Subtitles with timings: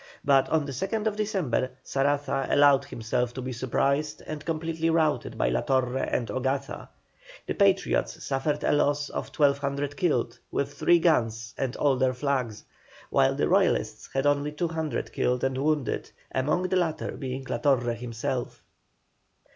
[0.25, 5.49] But on the 2nd December Saraza allowed himself to be surprised and completely routed by
[5.49, 6.89] La Torre at Hogaza.
[7.45, 12.63] The Patriots suffered a loss of 1,200 killed with three guns and all their flags,
[13.11, 17.93] while the Royalists had only 200 killed and wounded, among the latter being La Torre
[17.93, 18.63] himself.